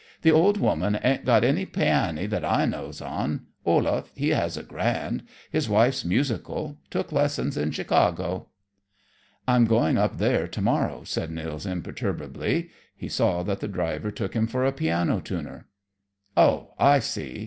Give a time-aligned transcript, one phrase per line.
[0.23, 3.41] "The old woman ain't got any piany that I knows on.
[3.67, 5.21] Olaf, he has a grand.
[5.51, 8.47] His wife's musical; took lessons in Chicago."
[9.47, 12.71] "I'm going up there to morrow," said Nils imperturbably.
[12.95, 15.67] He saw that the driver took him for a piano tuner.
[16.35, 17.39] "Oh, I see!"